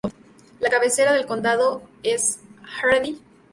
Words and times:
La 0.59 0.71
cabecera 0.71 1.13
del 1.13 1.27
condado 1.27 1.83
es 2.01 2.39
Hardin. 2.63 3.19